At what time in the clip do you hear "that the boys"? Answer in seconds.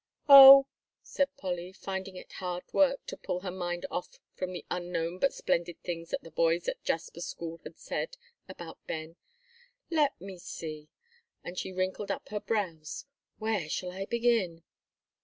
6.09-6.67